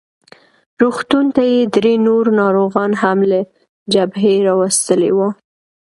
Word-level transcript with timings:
روغتون 0.81 1.25
ته 1.35 1.41
یې 1.51 1.59
درې 1.75 1.93
نور 2.07 2.25
ناروغان 2.39 2.91
هم 3.01 3.17
له 3.31 3.39
جبهې 3.93 4.33
راوستلي 4.47 5.11
وو. 5.17 5.29